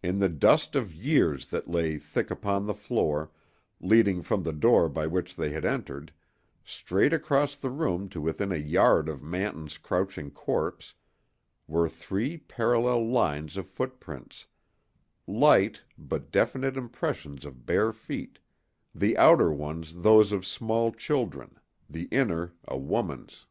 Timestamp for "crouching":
9.76-10.30